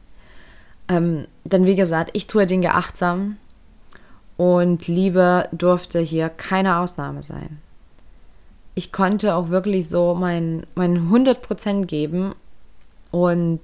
Ähm, 0.89 1.27
denn 1.45 1.67
wie 1.67 1.77
gesagt, 1.77 2.11
ich 2.15 2.27
tue 2.27 2.47
Dinge 2.47 2.75
achtsam 2.75 3.37
und 4.37 4.89
Liebe 4.89 5.49
durfte 5.53 6.01
hier 6.01 6.29
keine 6.29 6.79
Ausnahme 6.79 7.23
sein. 7.23 7.61
Ich 8.75 8.93
konnte 8.93 9.35
auch 9.35 9.51
wirklich 9.51 9.89
so 9.89 10.15
mein, 10.15 10.67
mein 10.75 11.11
100% 11.11 11.87
geben 11.87 12.35
und 13.11 13.61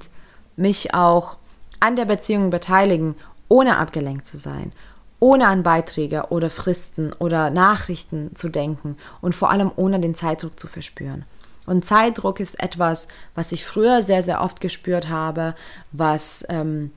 mich 0.57 0.95
auch 0.95 1.37
an 1.81 1.97
der 1.97 2.05
Beziehung 2.05 2.51
beteiligen, 2.51 3.15
ohne 3.49 3.79
abgelenkt 3.79 4.27
zu 4.27 4.39
sein, 4.39 4.73
ohne 5.21 5.47
an 5.47 5.63
Beiträge 5.63 6.27
oder 6.31 6.51
Fristen 6.51 7.13
oder 7.13 7.51
Nachrichten 7.51 8.35
zu 8.35 8.49
denken 8.49 8.97
und 9.21 9.35
vor 9.35 9.51
allem 9.51 9.71
ohne 9.77 10.01
den 10.01 10.15
Zeitdruck 10.15 10.59
zu 10.59 10.67
verspüren. 10.67 11.25
Und 11.65 11.85
Zeitdruck 11.85 12.39
ist 12.39 12.63
etwas, 12.63 13.09
was 13.35 13.53
ich 13.53 13.65
früher 13.65 14.03
sehr, 14.03 14.23
sehr 14.23 14.41
oft 14.41 14.61
gespürt 14.61 15.09
habe, 15.09 15.55
was, 15.91 16.47
ähm, 16.49 16.93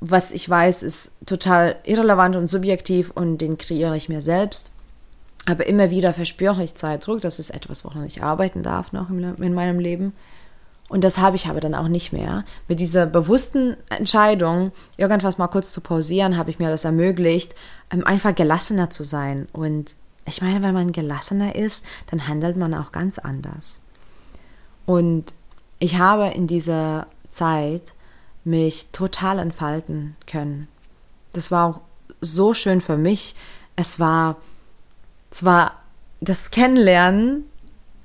was 0.00 0.32
ich 0.32 0.48
weiß, 0.48 0.82
ist 0.82 1.16
total 1.24 1.76
irrelevant 1.84 2.36
und 2.36 2.48
subjektiv 2.48 3.10
und 3.10 3.38
den 3.38 3.58
kreiere 3.58 3.96
ich 3.96 4.08
mir 4.08 4.22
selbst. 4.22 4.72
Aber 5.46 5.66
immer 5.66 5.90
wieder 5.90 6.12
verspüre 6.12 6.62
ich 6.62 6.74
Zeitdruck. 6.74 7.20
Das 7.20 7.38
ist 7.38 7.50
etwas, 7.50 7.84
woran 7.84 8.04
ich 8.04 8.22
arbeiten 8.22 8.62
darf 8.62 8.92
noch 8.92 9.08
in 9.08 9.54
meinem 9.54 9.78
Leben. 9.78 10.12
Und 10.88 11.04
das 11.04 11.18
habe 11.18 11.36
ich 11.36 11.48
aber 11.48 11.60
dann 11.60 11.74
auch 11.74 11.88
nicht 11.88 12.12
mehr. 12.12 12.44
Mit 12.66 12.80
dieser 12.80 13.04
bewussten 13.06 13.76
Entscheidung, 13.90 14.72
irgendwas 14.96 15.36
mal 15.36 15.48
kurz 15.48 15.72
zu 15.72 15.82
pausieren, 15.82 16.36
habe 16.36 16.50
ich 16.50 16.58
mir 16.58 16.70
das 16.70 16.84
ermöglicht, 16.84 17.54
ähm, 17.90 18.06
einfach 18.06 18.34
gelassener 18.34 18.88
zu 18.88 19.04
sein. 19.04 19.48
Und 19.52 19.94
ich 20.24 20.40
meine, 20.40 20.62
wenn 20.62 20.74
man 20.74 20.92
gelassener 20.92 21.54
ist, 21.54 21.84
dann 22.10 22.26
handelt 22.26 22.56
man 22.56 22.74
auch 22.74 22.90
ganz 22.90 23.18
anders. 23.18 23.80
Und 24.86 25.26
ich 25.78 25.98
habe 25.98 26.28
in 26.28 26.46
dieser 26.46 27.06
Zeit 27.28 27.92
mich 28.44 28.90
total 28.90 29.38
entfalten 29.38 30.16
können. 30.26 30.68
Das 31.34 31.50
war 31.50 31.66
auch 31.66 31.80
so 32.22 32.54
schön 32.54 32.80
für 32.80 32.96
mich. 32.96 33.36
Es 33.76 34.00
war 34.00 34.36
zwar 35.30 35.82
das 36.20 36.50
Kennenlernen 36.50 37.44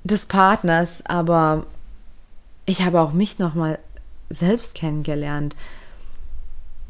des 0.04 0.26
Partners, 0.26 1.04
aber 1.06 1.66
ich 2.66 2.82
habe 2.82 3.00
auch 3.00 3.12
mich 3.12 3.38
nochmal 3.38 3.78
selbst 4.30 4.74
kennengelernt. 4.74 5.54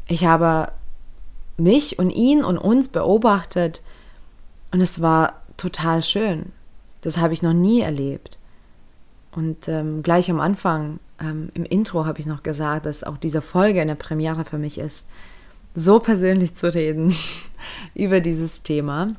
Ich 0.07 0.25
habe 0.25 0.71
mich 1.57 1.99
und 1.99 2.09
ihn 2.09 2.43
und 2.43 2.57
uns 2.57 2.89
beobachtet 2.89 3.81
und 4.71 4.81
es 4.81 5.01
war 5.01 5.41
total 5.57 6.03
schön. 6.03 6.51
Das 7.01 7.17
habe 7.17 7.33
ich 7.33 7.41
noch 7.41 7.53
nie 7.53 7.81
erlebt. 7.81 8.37
Und 9.31 9.67
ähm, 9.67 10.01
gleich 10.01 10.31
am 10.31 10.39
Anfang, 10.39 10.99
ähm, 11.19 11.49
im 11.53 11.65
Intro, 11.65 12.05
habe 12.05 12.19
ich 12.19 12.25
noch 12.25 12.43
gesagt, 12.43 12.85
dass 12.85 13.03
auch 13.03 13.17
diese 13.17 13.41
Folge 13.41 13.81
eine 13.81 13.95
Premiere 13.95 14.45
für 14.45 14.57
mich 14.57 14.77
ist, 14.77 15.07
so 15.73 15.99
persönlich 15.99 16.55
zu 16.55 16.73
reden 16.73 17.13
über 17.93 18.21
dieses 18.21 18.63
Thema. 18.63 19.13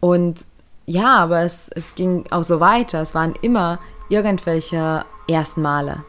Und 0.00 0.46
ja, 0.86 1.16
aber 1.16 1.42
es, 1.42 1.68
es 1.68 1.94
ging 1.94 2.24
auch 2.30 2.44
so 2.44 2.60
weiter. 2.60 3.00
Es 3.00 3.14
waren 3.14 3.34
immer 3.40 3.78
irgendwelche 4.08 5.04
ersten 5.28 5.62
Male. 5.62 6.04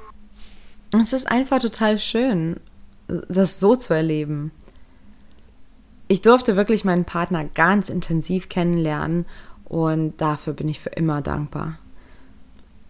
Es 1.02 1.14
ist 1.14 1.30
einfach 1.30 1.60
total 1.60 1.98
schön, 1.98 2.60
das 3.08 3.60
so 3.60 3.76
zu 3.76 3.94
erleben. 3.94 4.52
Ich 6.08 6.22
durfte 6.22 6.56
wirklich 6.56 6.86
meinen 6.86 7.06
Partner 7.06 7.46
ganz 7.46 7.90
intensiv 7.90 8.50
kennenlernen 8.50 9.26
und 9.66 10.22
dafür 10.22 10.54
bin 10.54 10.70
ich 10.70 10.80
für 10.80 10.90
immer 10.90 11.22
dankbar. 11.22 11.80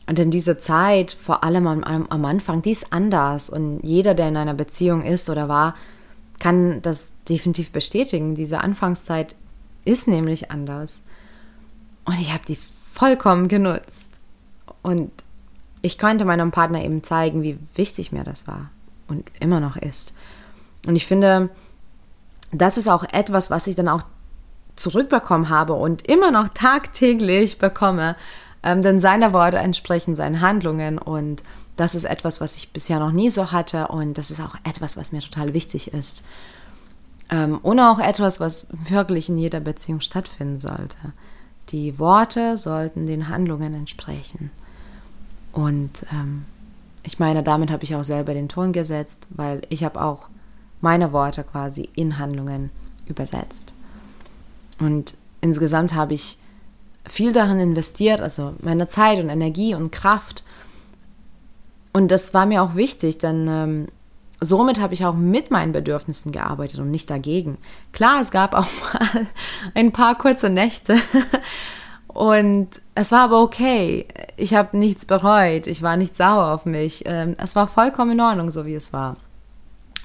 Und 0.08 0.20
in 0.20 0.30
dieser 0.30 0.60
Zeit, 0.60 1.14
vor 1.14 1.44
allem 1.44 1.66
am, 1.66 1.84
am 1.84 2.26
Anfang, 2.26 2.62
die 2.62 2.72
ist 2.72 2.94
anders 2.94 3.50
und 3.50 3.80
jeder, 3.84 4.14
der 4.14 4.28
in 4.28 4.38
einer 4.38 4.54
Beziehung 4.54 5.02
ist 5.02 5.30
oder 5.30 5.48
war, 5.50 5.76
kann 6.40 6.82
das 6.82 7.14
definitiv 7.28 7.72
bestätigen. 7.72 8.36
Diese 8.36 8.60
Anfangszeit 8.60 9.36
ist 9.84 10.08
nämlich 10.08 10.52
anders. 10.52 11.02
Und 12.04 12.20
ich 12.20 12.34
habe 12.34 12.44
die 12.48 12.60
vollkommen 12.94 13.48
genutzt. 13.48 14.12
Und 14.86 15.12
ich 15.82 15.98
konnte 15.98 16.26
meinem 16.26 16.52
Partner 16.52 16.84
eben 16.84 17.04
zeigen, 17.04 17.42
wie 17.42 17.58
wichtig 17.74 18.12
mir 18.12 18.24
das 18.24 18.48
war 18.48 18.70
und 19.08 19.30
immer 19.40 19.60
noch 19.60 19.78
ist. 19.78 20.14
Und 20.86 20.96
ich 20.96 21.08
finde, 21.08 21.50
das 22.52 22.78
ist 22.78 22.88
auch 22.88 23.04
etwas, 23.12 23.50
was 23.50 23.66
ich 23.66 23.76
dann 23.76 23.88
auch 23.88 24.04
zurückbekommen 24.76 25.50
habe 25.50 25.74
und 25.74 26.08
immer 26.08 26.30
noch 26.30 26.50
tagtäglich 26.50 27.58
bekomme. 27.58 28.16
Ähm, 28.62 28.84
denn 28.84 29.00
seine 29.00 29.34
Worte 29.34 29.58
entsprechen 29.58 30.16
seinen 30.16 30.40
Handlungen 30.40 31.00
und 31.00 31.44
das 31.78 31.96
ist 31.96 32.04
etwas, 32.04 32.42
was 32.42 32.56
ich 32.58 32.72
bisher 32.72 33.00
noch 33.00 33.12
nie 33.12 33.32
so 33.32 33.52
hatte 33.52 33.88
und 33.88 34.20
das 34.20 34.30
ist 34.30 34.42
auch 34.42 34.56
etwas, 34.64 34.98
was 34.98 35.12
mir 35.12 35.22
total 35.22 35.54
wichtig 35.54 35.94
ist. 35.94 36.24
Ähm, 37.32 37.58
und 37.58 37.80
auch 37.80 38.00
etwas, 38.00 38.40
was 38.40 38.68
wirklich 38.72 39.30
in 39.30 39.38
jeder 39.40 39.60
Beziehung 39.60 40.02
stattfinden 40.02 40.60
sollte. 40.60 40.98
Die 41.70 41.98
Worte 41.98 42.58
sollten 42.58 43.08
den 43.08 43.30
Handlungen 43.30 43.74
entsprechen. 43.74 44.52
Und 45.56 46.06
ähm, 46.12 46.46
ich 47.04 47.18
meine, 47.18 47.42
damit 47.42 47.72
habe 47.72 47.86
ich 47.86 47.96
auch 47.96 48.04
selber 48.04 48.34
den 48.34 48.50
Ton 48.50 48.74
gesetzt, 48.74 49.26
weil 49.30 49.62
ich 49.70 49.86
habe 49.86 50.02
auch 50.02 50.28
meine 50.82 51.14
Worte 51.14 51.46
quasi 51.46 51.90
in 51.96 52.20
Handlungen 52.20 52.72
übersetzt. 53.08 53.74
Und 54.80 55.16
insgesamt 55.40 55.96
habe 55.96 56.14
ich 56.14 56.38
viel 57.08 57.32
darin 57.32 57.60
investiert, 57.60 58.20
also 58.20 58.54
meine 58.62 58.90
Zeit 58.90 59.24
und 59.24 59.30
Energie 59.30 59.74
und 59.74 59.92
Kraft. 59.94 60.44
Und 61.94 62.12
das 62.12 62.34
war 62.34 62.46
mir 62.46 62.62
auch 62.62 62.76
wichtig, 62.76 63.20
denn 63.20 63.48
ähm, 63.48 63.88
somit 64.42 64.82
habe 64.82 64.94
ich 64.94 65.06
auch 65.06 65.16
mit 65.16 65.52
meinen 65.52 65.72
Bedürfnissen 65.72 66.34
gearbeitet 66.34 66.82
und 66.82 66.92
nicht 66.92 67.10
dagegen. 67.10 67.58
Klar, 67.94 68.20
es 68.20 68.32
gab 68.32 68.54
auch 68.54 68.68
mal 68.94 69.28
ein 69.74 69.94
paar 69.94 70.18
kurze 70.18 70.50
Nächte 70.50 70.98
und 72.16 72.70
es 72.96 73.12
war 73.12 73.26
aber 73.26 73.42
okay. 73.42 74.06
Ich 74.38 74.54
habe 74.54 74.78
nichts 74.78 75.06
bereut, 75.06 75.68
ich 75.68 75.82
war 75.82 75.98
nicht 75.98 76.16
sauer 76.16 76.54
auf 76.54 76.66
mich. 76.66 77.04
Ähm, 77.06 77.36
es 77.38 77.58
war 77.58 77.68
vollkommen 77.68 78.12
in 78.12 78.22
Ordnung, 78.22 78.52
so 78.52 78.66
wie 78.66 78.74
es 78.74 78.94
war. 78.94 79.18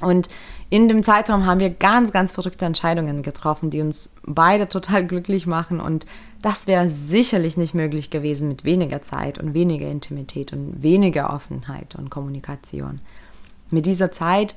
Und 0.00 0.28
in 0.70 0.88
dem 0.88 1.04
Zeitraum 1.04 1.46
haben 1.46 1.60
wir 1.60 1.70
ganz, 1.70 2.10
ganz 2.10 2.32
verrückte 2.32 2.64
Entscheidungen 2.64 3.22
getroffen, 3.22 3.70
die 3.70 3.80
uns 3.80 4.16
beide 4.24 4.68
total 4.68 5.06
glücklich 5.06 5.46
machen. 5.46 5.78
Und 5.78 6.04
das 6.42 6.66
wäre 6.66 6.88
sicherlich 6.88 7.56
nicht 7.56 7.74
möglich 7.74 8.10
gewesen 8.10 8.48
mit 8.48 8.64
weniger 8.64 9.02
Zeit 9.02 9.38
und 9.38 9.54
weniger 9.54 9.88
Intimität 9.88 10.52
und 10.52 10.82
weniger 10.82 11.32
Offenheit 11.32 11.94
und 11.94 12.10
Kommunikation. 12.10 13.00
Mit 13.70 13.86
dieser 13.86 14.10
Zeit, 14.10 14.56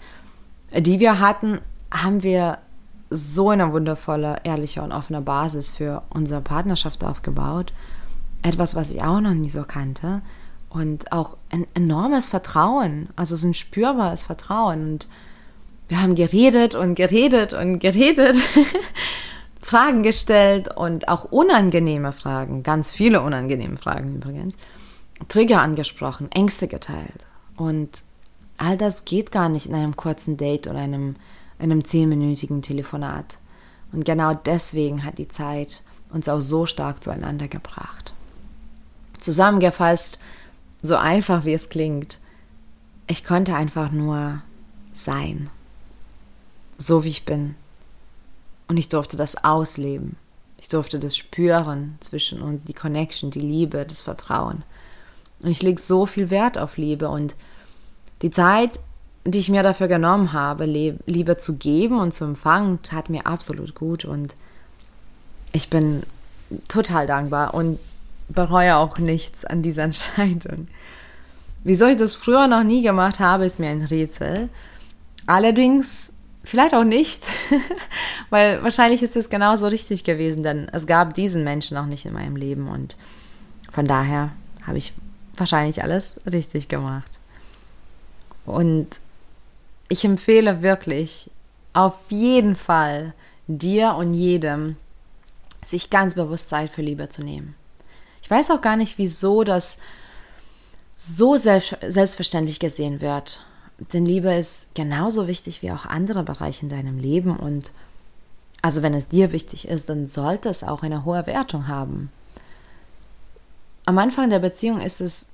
die 0.76 1.00
wir 1.00 1.20
hatten, 1.20 1.60
haben 1.92 2.24
wir 2.24 2.58
so 3.14 3.50
eine 3.50 3.72
wundervolle, 3.72 4.38
ehrliche 4.44 4.82
und 4.82 4.92
offene 4.92 5.22
Basis 5.22 5.70
für 5.70 6.04
unsere 6.10 6.42
Partnerschaft 6.42 7.04
aufgebaut. 7.04 7.74
Etwas, 8.42 8.76
was 8.76 8.92
ich 8.92 9.02
auch 9.02 9.22
noch 9.22 9.34
nie 9.34 9.50
so 9.50 9.64
kannte. 9.64 10.22
Und 10.70 11.12
auch 11.12 11.38
ein 11.52 11.68
enormes 11.76 12.28
Vertrauen, 12.28 13.10
also 13.16 13.36
so 13.36 13.48
ein 13.48 13.54
spürbares 13.54 14.24
Vertrauen. 14.24 14.94
Und 14.94 15.08
wir 15.88 16.02
haben 16.02 16.16
geredet 16.16 16.74
und 16.74 16.96
geredet 16.96 17.54
und 17.54 17.80
geredet, 17.80 18.36
Fragen 19.62 20.04
gestellt 20.04 20.76
und 20.76 21.08
auch 21.08 21.26
unangenehme 21.26 22.12
Fragen, 22.12 22.64
ganz 22.64 22.92
viele 22.92 23.22
unangenehme 23.22 23.78
Fragen 23.78 24.16
übrigens, 24.16 24.58
Trigger 25.30 25.62
angesprochen, 25.62 26.32
Ängste 26.32 26.68
geteilt. 26.68 27.26
Und 27.56 28.04
all 28.58 28.78
das 28.78 29.06
geht 29.06 29.32
gar 29.32 29.50
nicht 29.50 29.68
in 29.68 29.76
einem 29.76 29.96
kurzen 29.96 30.38
Date 30.38 30.68
oder 30.68 30.80
einem, 30.80 31.16
einem 31.60 31.86
zehnminütigen 31.86 32.62
Telefonat. 32.62 33.38
Und 33.92 34.06
genau 34.06 34.34
deswegen 34.34 35.04
hat 35.04 35.18
die 35.18 35.28
Zeit 35.28 35.82
uns 36.10 36.30
auch 36.30 36.42
so 36.42 36.66
stark 36.66 37.04
zueinander 37.04 37.48
gebracht. 37.48 38.14
Zusammengefasst, 39.20 40.20
so 40.82 40.98
einfach 40.98 41.46
wie 41.46 41.54
es 41.54 41.70
klingt, 41.70 42.20
ich 43.08 43.24
konnte 43.24 43.56
einfach 43.56 43.92
nur 43.92 44.42
sein 44.92 45.50
so 46.78 47.04
wie 47.04 47.10
ich 47.10 47.26
bin. 47.26 47.56
Und 48.68 48.78
ich 48.78 48.90
durfte 48.90 49.18
das 49.18 49.44
ausleben. 49.44 50.18
Ich 50.58 50.70
durfte 50.70 51.00
das 51.00 51.18
spüren 51.18 51.98
zwischen 52.00 52.42
uns, 52.42 52.64
die 52.64 52.74
Connection, 52.74 53.32
die 53.32 53.42
Liebe, 53.42 53.86
das 53.86 54.02
Vertrauen. 54.02 54.64
Und 55.40 55.50
ich 55.50 55.62
lege 55.62 55.82
so 55.82 56.06
viel 56.06 56.30
Wert 56.30 56.58
auf 56.58 56.78
Liebe 56.78 57.10
und 57.10 57.36
die 58.22 58.32
Zeit, 58.32 58.80
die 59.26 59.40
ich 59.40 59.50
mir 59.50 59.64
dafür 59.64 59.88
genommen 59.88 60.34
habe, 60.34 60.66
Liebe 60.66 61.38
zu 61.38 61.58
geben 61.58 62.00
und 62.00 62.14
zu 62.14 62.26
empfangen, 62.26 62.80
tat 62.84 63.10
mir 63.10 63.26
absolut 63.26 63.76
gut 63.76 64.06
und 64.06 64.36
ich 65.54 65.70
bin 65.70 66.04
total 66.68 67.08
dankbar 67.08 67.54
und 67.54 67.80
bereue 68.30 68.76
auch 68.76 68.98
nichts 68.98 69.46
an 69.46 69.62
dieser 69.62 69.84
Entscheidung. 69.84 70.68
Wieso 71.64 71.88
ich 71.88 71.98
das 71.98 72.14
früher 72.14 72.48
noch 72.48 72.64
nie 72.64 72.82
gemacht 72.82 73.20
habe, 73.20 73.46
ist 73.46 73.60
mir 73.60 73.70
ein 73.70 73.84
Rätsel. 73.84 74.50
Allerdings 75.26 76.14
Vielleicht 76.46 76.76
auch 76.76 76.84
nicht, 76.84 77.26
weil 78.30 78.62
wahrscheinlich 78.64 79.02
ist 79.02 79.16
es 79.16 79.30
genauso 79.30 79.68
richtig 79.68 80.04
gewesen, 80.04 80.44
denn 80.44 80.68
es 80.74 80.86
gab 80.86 81.14
diesen 81.14 81.46
Menschen 81.46 81.78
auch 81.78 81.86
nicht 81.86 82.06
in 82.06 82.12
meinem 82.12 82.36
Leben 82.36 82.68
und 82.68 82.98
von 83.72 83.86
daher 83.86 84.32
habe 84.68 84.78
ich 84.78 84.94
wahrscheinlich 85.38 85.84
alles 85.84 86.20
richtig 86.30 86.68
gemacht. 86.68 87.20
Und 88.46 89.00
ich 89.94 90.04
empfehle 90.04 90.64
wirklich 90.64 91.30
auf 91.74 91.94
jeden 92.10 92.56
Fall 92.56 93.14
dir 93.46 93.94
und 93.94 94.16
jedem, 94.16 94.76
sich 95.64 95.92
ganz 95.92 96.16
bewusst 96.16 96.50
Zeit 96.50 96.72
für 96.72 96.82
Liebe 96.82 97.10
zu 97.10 97.24
nehmen. 97.24 97.54
Ich 98.24 98.30
weiß 98.30 98.50
auch 98.50 98.62
gar 98.62 98.76
nicht, 98.76 98.98
wieso 98.98 99.44
das 99.44 99.78
so 100.98 101.38
selbstverständlich 101.38 102.60
gesehen 102.60 103.02
wird. 103.02 103.46
Denn 103.94 104.04
Liebe 104.04 104.34
ist 104.34 104.74
genauso 104.74 105.28
wichtig 105.28 105.62
wie 105.62 105.72
auch 105.72 105.86
andere 105.86 106.24
Bereiche 106.24 106.64
in 106.64 106.70
deinem 106.70 106.98
Leben. 106.98 107.38
Und 107.38 107.72
also 108.64 108.82
wenn 108.82 108.96
es 108.96 109.10
dir 109.10 109.32
wichtig 109.32 109.68
ist, 109.68 109.90
dann 109.90 110.08
sollte 110.08 110.50
es 110.50 110.64
auch 110.64 110.82
eine 110.82 111.06
hohe 111.06 111.28
Wertung 111.28 111.68
haben. 111.68 112.12
Am 113.86 114.00
Anfang 114.00 114.32
der 114.32 114.40
Beziehung 114.40 114.80
ist 114.80 115.02
es 115.02 115.30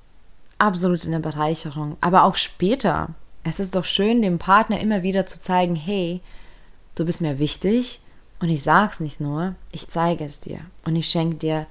absolut 0.58 1.06
eine 1.06 1.20
Bereicherung, 1.20 1.96
aber 2.02 2.24
auch 2.24 2.36
später. 2.36 3.14
Es 3.44 3.60
ist 3.60 3.74
doch 3.74 3.84
schön, 3.84 4.22
dem 4.22 4.38
Partner 4.38 4.80
immer 4.80 5.02
wieder 5.02 5.26
zu 5.26 5.40
zeigen, 5.40 5.76
hey, 5.76 6.20
du 6.94 7.04
bist 7.04 7.20
mir 7.20 7.38
wichtig 7.38 8.00
und 8.38 8.48
ich 8.48 8.62
sag's 8.62 9.00
nicht 9.00 9.20
nur, 9.20 9.54
ich 9.72 9.88
zeige 9.88 10.24
es 10.24 10.40
dir 10.40 10.60
und 10.84 10.96
ich 10.96 11.08
schenke 11.08 11.36
dir 11.36 11.66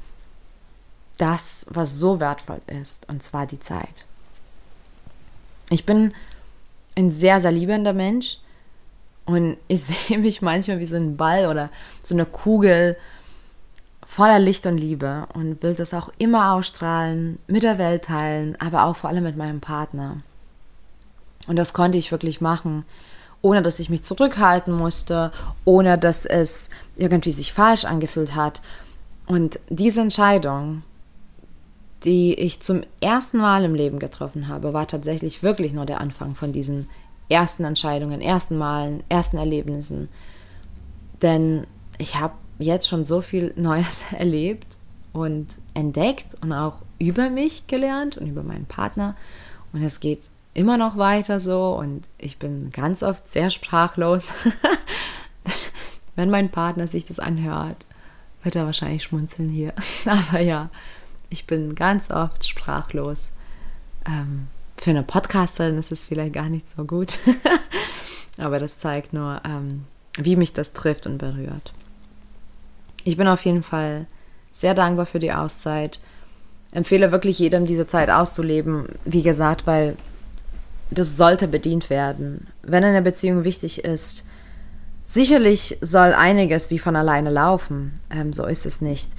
das, 1.17 1.65
was 1.69 1.99
so 1.99 2.19
wertvoll 2.19 2.61
ist, 2.81 3.07
und 3.09 3.21
zwar 3.21 3.45
die 3.45 3.59
Zeit. 3.59 4.05
Ich 5.69 5.85
bin 5.85 6.13
ein 6.95 7.09
sehr, 7.09 7.39
sehr 7.39 7.51
liebender 7.51 7.93
Mensch. 7.93 8.37
Und 9.25 9.57
ich 9.67 9.83
sehe 9.85 10.17
mich 10.17 10.41
manchmal 10.41 10.79
wie 10.79 10.85
so 10.85 10.95
ein 10.95 11.17
Ball 11.17 11.47
oder 11.47 11.69
so 12.01 12.15
eine 12.15 12.25
Kugel 12.25 12.97
voller 14.05 14.39
Licht 14.39 14.65
und 14.65 14.77
Liebe 14.77 15.27
und 15.33 15.61
will 15.61 15.75
das 15.75 15.93
auch 15.93 16.09
immer 16.17 16.53
ausstrahlen, 16.53 17.37
mit 17.45 17.61
der 17.61 17.77
Welt 17.77 18.05
teilen, 18.05 18.59
aber 18.59 18.85
auch 18.85 18.95
vor 18.95 19.09
allem 19.09 19.23
mit 19.23 19.37
meinem 19.37 19.61
Partner. 19.61 20.17
Und 21.47 21.55
das 21.55 21.73
konnte 21.73 21.97
ich 21.97 22.11
wirklich 22.11 22.41
machen, 22.41 22.85
ohne 23.41 23.61
dass 23.61 23.79
ich 23.79 23.89
mich 23.89 24.03
zurückhalten 24.03 24.73
musste, 24.73 25.31
ohne 25.65 25.97
dass 25.97 26.25
es 26.25 26.69
irgendwie 26.95 27.31
sich 27.31 27.53
falsch 27.53 27.85
angefühlt 27.85 28.35
hat. 28.35 28.61
Und 29.25 29.59
diese 29.69 30.01
Entscheidung, 30.01 30.83
die 32.03 32.33
ich 32.33 32.61
zum 32.61 32.83
ersten 33.01 33.37
Mal 33.37 33.63
im 33.63 33.75
Leben 33.75 33.99
getroffen 33.99 34.47
habe, 34.47 34.73
war 34.73 34.87
tatsächlich 34.87 35.43
wirklich 35.43 35.73
nur 35.73 35.85
der 35.85 36.01
Anfang 36.01 36.35
von 36.35 36.51
diesen 36.51 36.89
ersten 37.29 37.63
Entscheidungen, 37.63 38.21
ersten 38.21 38.57
Malen, 38.57 39.03
ersten 39.07 39.37
Erlebnissen. 39.37 40.09
Denn 41.21 41.67
ich 41.97 42.19
habe 42.19 42.33
jetzt 42.57 42.87
schon 42.87 43.05
so 43.05 43.21
viel 43.21 43.53
Neues 43.57 44.05
erlebt 44.17 44.77
und 45.13 45.47
entdeckt 45.73 46.35
und 46.41 46.51
auch 46.51 46.81
über 46.97 47.29
mich 47.29 47.67
gelernt 47.67 48.17
und 48.17 48.27
über 48.27 48.43
meinen 48.43 48.65
Partner. 48.65 49.15
Und 49.71 49.83
es 49.83 49.99
geht 49.99 50.21
immer 50.53 50.77
noch 50.77 50.97
weiter 50.97 51.39
so 51.39 51.75
und 51.77 52.03
ich 52.17 52.37
bin 52.37 52.71
ganz 52.71 53.03
oft 53.03 53.29
sehr 53.29 53.49
sprachlos. 53.49 54.33
Wenn 56.15 56.29
mein 56.29 56.49
Partner 56.49 56.87
sich 56.87 57.05
das 57.05 57.19
anhört, 57.19 57.77
wird 58.43 58.55
er 58.55 58.65
wahrscheinlich 58.65 59.03
schmunzeln 59.03 59.49
hier. 59.49 59.73
Aber 60.05 60.41
ja, 60.41 60.69
ich 61.29 61.45
bin 61.45 61.75
ganz 61.75 62.11
oft 62.11 62.47
sprachlos. 62.47 63.31
Ähm, 64.05 64.47
für 64.77 64.89
eine 64.89 65.03
Podcasterin 65.03 65.77
ist 65.77 65.91
es 65.91 66.05
vielleicht 66.05 66.33
gar 66.33 66.49
nicht 66.49 66.67
so 66.67 66.85
gut. 66.85 67.19
Aber 68.37 68.59
das 68.59 68.79
zeigt 68.79 69.13
nur, 69.13 69.41
ähm, 69.45 69.85
wie 70.17 70.35
mich 70.35 70.53
das 70.53 70.73
trifft 70.73 71.05
und 71.05 71.17
berührt. 71.17 71.73
Ich 73.03 73.17
bin 73.17 73.27
auf 73.27 73.45
jeden 73.45 73.63
Fall 73.63 74.07
sehr 74.51 74.73
dankbar 74.73 75.05
für 75.05 75.19
die 75.19 75.33
Auszeit. 75.33 75.99
Empfehle 76.71 77.11
wirklich 77.11 77.39
jedem, 77.39 77.65
diese 77.65 77.87
Zeit 77.87 78.09
auszuleben. 78.09 78.87
Wie 79.05 79.23
gesagt, 79.23 79.67
weil 79.67 79.95
das 80.91 81.17
sollte 81.17 81.47
bedient 81.47 81.89
werden. 81.89 82.47
Wenn 82.63 82.83
eine 82.83 83.01
Beziehung 83.01 83.43
wichtig 83.43 83.83
ist, 83.83 84.25
sicherlich 85.05 85.77
soll 85.81 86.13
einiges 86.13 86.71
wie 86.71 86.79
von 86.79 86.95
alleine 86.95 87.29
laufen. 87.29 87.93
Ähm, 88.09 88.33
so 88.33 88.45
ist 88.45 88.65
es 88.65 88.81
nicht. 88.81 89.11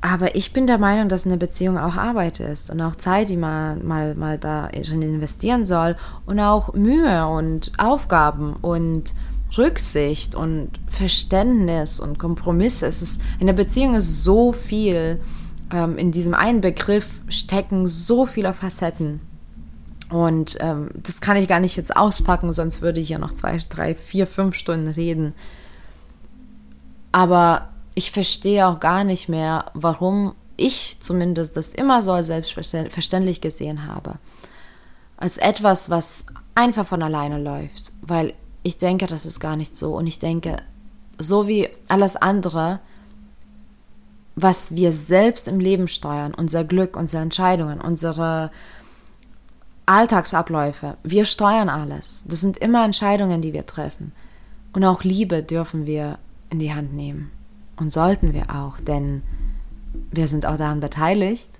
Aber 0.00 0.34
ich 0.34 0.52
bin 0.52 0.66
der 0.66 0.78
Meinung, 0.78 1.08
dass 1.08 1.26
eine 1.26 1.36
Beziehung 1.36 1.78
auch 1.78 1.94
Arbeit 1.94 2.40
ist 2.40 2.70
und 2.70 2.80
auch 2.80 2.96
Zeit, 2.96 3.28
die 3.28 3.36
man 3.36 3.86
mal, 3.86 4.16
mal 4.16 4.36
da 4.36 4.66
investieren 4.66 5.64
soll 5.64 5.96
und 6.26 6.40
auch 6.40 6.74
Mühe 6.74 7.26
und 7.28 7.70
Aufgaben 7.78 8.54
und 8.54 9.14
Rücksicht 9.56 10.34
und 10.34 10.70
Verständnis 10.88 12.00
und 12.00 12.18
Kompromisse. 12.18 12.86
Es 12.86 13.00
ist, 13.00 13.22
eine 13.40 13.54
Beziehung 13.54 13.94
ist 13.94 14.24
so 14.24 14.52
viel. 14.52 15.20
Ähm, 15.72 15.96
in 15.98 16.10
diesem 16.10 16.34
einen 16.34 16.60
Begriff 16.60 17.20
stecken 17.28 17.86
so 17.86 18.26
viele 18.26 18.54
Facetten. 18.54 19.20
Und 20.12 20.58
ähm, 20.60 20.90
das 20.94 21.22
kann 21.22 21.38
ich 21.38 21.48
gar 21.48 21.58
nicht 21.58 21.74
jetzt 21.76 21.96
auspacken, 21.96 22.52
sonst 22.52 22.82
würde 22.82 23.00
ich 23.00 23.08
ja 23.08 23.18
noch 23.18 23.32
zwei, 23.32 23.56
drei, 23.70 23.94
vier, 23.94 24.26
fünf 24.26 24.56
Stunden 24.56 24.88
reden. 24.88 25.32
Aber 27.12 27.70
ich 27.94 28.10
verstehe 28.10 28.66
auch 28.66 28.78
gar 28.78 29.04
nicht 29.04 29.30
mehr, 29.30 29.70
warum 29.72 30.34
ich 30.58 30.98
zumindest 31.00 31.56
das 31.56 31.72
immer 31.72 32.02
so 32.02 32.22
selbstverständlich 32.22 33.40
gesehen 33.40 33.86
habe. 33.86 34.16
Als 35.16 35.38
etwas, 35.38 35.88
was 35.88 36.26
einfach 36.54 36.86
von 36.86 37.02
alleine 37.02 37.38
läuft. 37.38 37.92
Weil 38.02 38.34
ich 38.62 38.76
denke, 38.76 39.06
das 39.06 39.24
ist 39.24 39.40
gar 39.40 39.56
nicht 39.56 39.78
so. 39.78 39.96
Und 39.96 40.06
ich 40.06 40.18
denke, 40.18 40.58
so 41.16 41.48
wie 41.48 41.70
alles 41.88 42.16
andere, 42.16 42.80
was 44.34 44.76
wir 44.76 44.92
selbst 44.92 45.48
im 45.48 45.58
Leben 45.58 45.88
steuern, 45.88 46.34
unser 46.34 46.64
Glück, 46.64 46.98
unsere 46.98 47.22
Entscheidungen, 47.22 47.80
unsere 47.80 48.50
Alltagsabläufe, 49.86 50.96
wir 51.02 51.24
steuern 51.24 51.68
alles. 51.68 52.24
Das 52.26 52.40
sind 52.40 52.58
immer 52.58 52.84
Entscheidungen, 52.84 53.42
die 53.42 53.52
wir 53.52 53.66
treffen. 53.66 54.12
Und 54.72 54.84
auch 54.84 55.02
Liebe 55.04 55.42
dürfen 55.42 55.86
wir 55.86 56.18
in 56.50 56.58
die 56.58 56.72
Hand 56.72 56.94
nehmen. 56.94 57.30
Und 57.76 57.92
sollten 57.92 58.32
wir 58.32 58.50
auch, 58.50 58.78
denn 58.78 59.22
wir 60.10 60.28
sind 60.28 60.46
auch 60.46 60.56
daran 60.56 60.80
beteiligt 60.80 61.58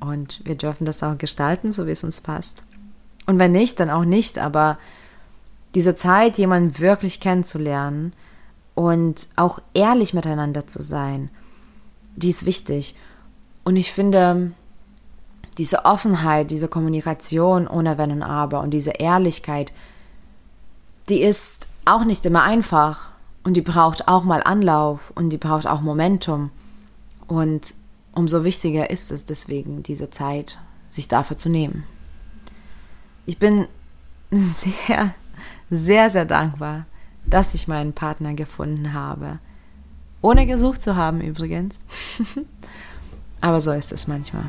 und 0.00 0.40
wir 0.44 0.56
dürfen 0.56 0.84
das 0.84 1.02
auch 1.02 1.18
gestalten, 1.18 1.72
so 1.72 1.86
wie 1.86 1.92
es 1.92 2.04
uns 2.04 2.20
passt. 2.20 2.64
Und 3.26 3.38
wenn 3.38 3.52
nicht, 3.52 3.78
dann 3.78 3.90
auch 3.90 4.04
nicht, 4.04 4.38
aber 4.38 4.78
diese 5.74 5.94
Zeit, 5.96 6.38
jemanden 6.38 6.78
wirklich 6.78 7.20
kennenzulernen 7.20 8.12
und 8.74 9.28
auch 9.36 9.60
ehrlich 9.74 10.14
miteinander 10.14 10.66
zu 10.66 10.82
sein, 10.82 11.30
die 12.16 12.30
ist 12.30 12.46
wichtig. 12.46 12.96
Und 13.64 13.76
ich 13.76 13.92
finde, 13.92 14.52
diese 15.58 15.84
Offenheit, 15.84 16.50
diese 16.50 16.68
Kommunikation 16.68 17.66
ohne 17.66 17.98
Wenn 17.98 18.10
und 18.10 18.22
Aber 18.22 18.60
und 18.60 18.70
diese 18.70 18.92
Ehrlichkeit, 18.92 19.72
die 21.08 21.20
ist 21.20 21.68
auch 21.84 22.04
nicht 22.04 22.24
immer 22.24 22.42
einfach 22.42 23.10
und 23.44 23.54
die 23.54 23.62
braucht 23.62 24.08
auch 24.08 24.24
mal 24.24 24.42
Anlauf 24.42 25.12
und 25.14 25.30
die 25.30 25.38
braucht 25.38 25.66
auch 25.66 25.80
Momentum. 25.80 26.50
Und 27.26 27.74
umso 28.12 28.44
wichtiger 28.44 28.90
ist 28.90 29.10
es 29.10 29.26
deswegen, 29.26 29.82
diese 29.82 30.10
Zeit 30.10 30.58
sich 30.88 31.08
dafür 31.08 31.36
zu 31.36 31.48
nehmen. 31.48 31.84
Ich 33.26 33.38
bin 33.38 33.66
sehr, 34.30 35.14
sehr, 35.70 36.10
sehr 36.10 36.24
dankbar, 36.24 36.86
dass 37.26 37.54
ich 37.54 37.68
meinen 37.68 37.92
Partner 37.92 38.34
gefunden 38.34 38.92
habe. 38.92 39.38
Ohne 40.20 40.46
gesucht 40.46 40.82
zu 40.82 40.96
haben 40.96 41.20
übrigens. 41.20 41.80
Aber 43.40 43.60
so 43.60 43.72
ist 43.72 43.92
es 43.92 44.06
manchmal. 44.06 44.46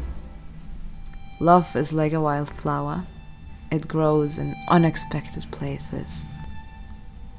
Love 1.43 1.75
is 1.75 1.91
like 1.91 2.13
a 2.13 2.21
wildflower. 2.21 3.03
It 3.69 3.89
grows 3.89 4.37
in 4.37 4.55
unexpected 4.69 5.45
places. 5.51 6.25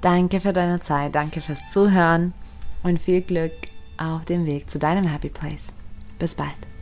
Danke 0.02 0.40
für 0.40 0.52
deine 0.52 0.78
Zeit, 0.80 1.14
danke 1.14 1.40
fürs 1.40 1.66
Zuhören 1.72 2.34
und 2.82 3.00
viel 3.00 3.22
Glück 3.22 3.54
auf 3.96 4.26
dem 4.26 4.44
Weg 4.44 4.68
zu 4.68 4.78
deinem 4.78 5.06
Happy 5.06 5.30
Place. 5.30 5.74
Bis 6.18 6.34
bald. 6.34 6.73